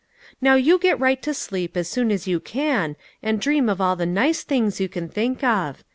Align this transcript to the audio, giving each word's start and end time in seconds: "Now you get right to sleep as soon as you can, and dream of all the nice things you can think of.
"Now 0.41 0.55
you 0.55 0.79
get 0.79 0.99
right 0.99 1.21
to 1.21 1.31
sleep 1.31 1.77
as 1.77 1.87
soon 1.87 2.09
as 2.11 2.25
you 2.27 2.39
can, 2.39 2.95
and 3.21 3.39
dream 3.39 3.69
of 3.69 3.79
all 3.79 3.95
the 3.95 4.07
nice 4.07 4.41
things 4.41 4.79
you 4.79 4.89
can 4.89 5.07
think 5.07 5.43
of. 5.43 5.83